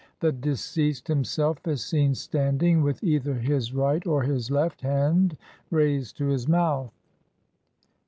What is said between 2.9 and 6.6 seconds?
either his right or his left hand raised to his